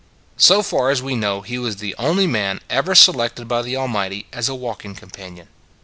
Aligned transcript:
So 0.37 0.63
far 0.63 0.89
as 0.89 1.03
we 1.03 1.15
know 1.15 1.41
he 1.41 1.59
was 1.59 1.75
the 1.75 1.93
only 1.99 2.25
man 2.25 2.59
ever 2.71 2.95
selected 2.95 3.47
by 3.47 3.61
the 3.61 3.75
Almighty 3.77 4.25
as 4.33 4.49
a 4.49 4.55
walking 4.55 4.95
companion. 4.95 5.47